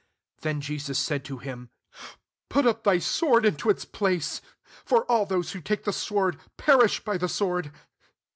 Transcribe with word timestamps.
52 0.37 0.41
Then 0.49 0.61
Jesus 0.61 0.97
said 0.97 1.23
to 1.25 1.37
him," 1.37 1.69
Put 2.49 2.65
up 2.65 2.83
thy 2.83 2.97
sword 2.97 3.45
into 3.45 3.69
its 3.69 3.85
place: 3.85 4.41
for 4.83 5.05
all 5.05 5.27
those 5.27 5.51
who 5.51 5.61
take 5.61 5.83
tlie 5.83 5.93
sword, 5.93 6.39
perish 6.57 7.03
by 7.03 7.19
the 7.19 7.29
sword. 7.29 7.71